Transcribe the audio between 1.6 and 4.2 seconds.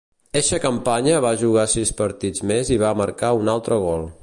sis partits més i va marcar un altre gol.